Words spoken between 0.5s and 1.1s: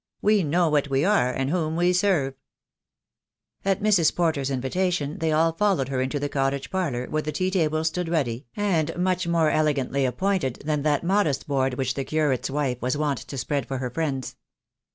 what we